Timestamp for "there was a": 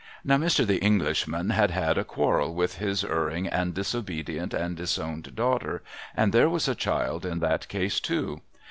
6.33-6.73